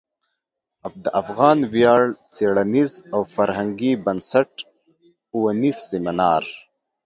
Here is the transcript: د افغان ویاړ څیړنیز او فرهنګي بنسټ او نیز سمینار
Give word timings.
د 1.03 1.05
افغان 1.21 1.57
ویاړ 1.73 2.03
څیړنیز 2.35 2.91
او 3.13 3.21
فرهنګي 3.35 3.91
بنسټ 4.05 4.51
او 5.33 5.39
نیز 5.61 5.77
سمینار 5.89 6.43